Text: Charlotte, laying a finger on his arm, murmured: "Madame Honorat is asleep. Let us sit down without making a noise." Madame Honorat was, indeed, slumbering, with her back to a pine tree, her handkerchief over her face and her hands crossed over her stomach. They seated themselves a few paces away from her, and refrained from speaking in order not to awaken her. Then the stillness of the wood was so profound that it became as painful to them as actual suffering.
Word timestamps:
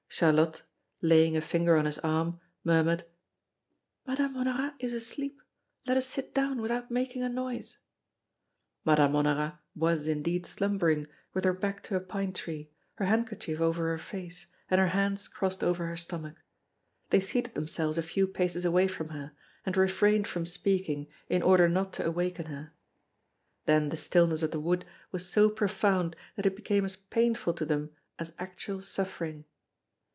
Charlotte, 0.13 0.61
laying 1.01 1.37
a 1.37 1.41
finger 1.41 1.77
on 1.77 1.85
his 1.85 1.97
arm, 1.99 2.37
murmured: 2.65 3.05
"Madame 4.05 4.35
Honorat 4.35 4.75
is 4.77 4.91
asleep. 4.91 5.41
Let 5.87 5.95
us 5.95 6.05
sit 6.05 6.33
down 6.33 6.61
without 6.61 6.91
making 6.91 7.23
a 7.23 7.29
noise." 7.29 7.77
Madame 8.83 9.13
Honorat 9.15 9.57
was, 9.73 10.07
indeed, 10.07 10.45
slumbering, 10.45 11.07
with 11.33 11.45
her 11.45 11.53
back 11.53 11.81
to 11.83 11.95
a 11.95 12.01
pine 12.01 12.33
tree, 12.33 12.69
her 12.95 13.05
handkerchief 13.05 13.61
over 13.61 13.85
her 13.87 13.97
face 13.97 14.47
and 14.69 14.79
her 14.81 14.89
hands 14.89 15.29
crossed 15.29 15.63
over 15.63 15.87
her 15.87 15.97
stomach. 15.97 16.35
They 17.09 17.21
seated 17.21 17.55
themselves 17.55 17.97
a 17.97 18.03
few 18.03 18.27
paces 18.27 18.65
away 18.65 18.89
from 18.89 19.09
her, 19.09 19.31
and 19.65 19.77
refrained 19.77 20.27
from 20.27 20.45
speaking 20.45 21.07
in 21.29 21.41
order 21.41 21.69
not 21.69 21.93
to 21.93 22.05
awaken 22.05 22.47
her. 22.47 22.73
Then 23.65 23.89
the 23.89 23.97
stillness 23.97 24.43
of 24.43 24.51
the 24.51 24.59
wood 24.59 24.83
was 25.13 25.27
so 25.29 25.49
profound 25.49 26.17
that 26.35 26.45
it 26.45 26.57
became 26.57 26.83
as 26.83 26.97
painful 26.97 27.53
to 27.53 27.65
them 27.65 27.91
as 28.19 28.35
actual 28.37 28.81
suffering. 28.81 29.45